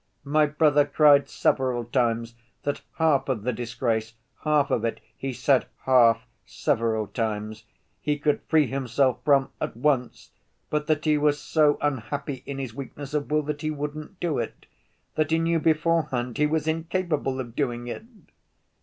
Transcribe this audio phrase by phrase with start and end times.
[0.25, 5.67] "My brother cried several times that half of the disgrace, half of it (he said
[5.85, 7.65] half several times)
[8.01, 10.31] he could free himself from at once,
[10.71, 14.39] but that he was so unhappy in his weakness of will that he wouldn't do
[14.39, 14.65] it...
[15.13, 18.05] that he knew beforehand he was incapable of doing it!"